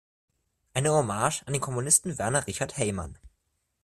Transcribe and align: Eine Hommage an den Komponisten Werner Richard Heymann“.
Eine 0.73 0.89
Hommage 0.93 1.43
an 1.45 1.53
den 1.53 1.61
Komponisten 1.61 2.17
Werner 2.17 2.47
Richard 2.47 2.75
Heymann“. 2.75 3.19